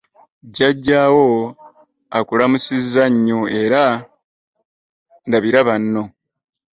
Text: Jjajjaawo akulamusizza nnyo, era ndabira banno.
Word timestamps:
Jjajjaawo 0.47 1.27
akulamusizza 2.17 3.03
nnyo, 3.13 3.39
era 3.61 3.83
ndabira 5.27 5.59
banno. 5.67 6.03